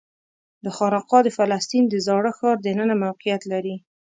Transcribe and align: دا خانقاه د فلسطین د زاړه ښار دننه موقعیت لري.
دا 0.63 0.71
خانقاه 0.77 1.21
د 1.23 1.29
فلسطین 1.37 1.83
د 1.89 1.95
زاړه 2.05 2.31
ښار 2.37 2.57
دننه 2.65 2.95
موقعیت 3.03 3.41
لري. 3.51 3.75